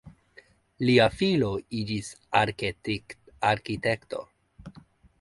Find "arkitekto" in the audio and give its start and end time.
3.47-4.27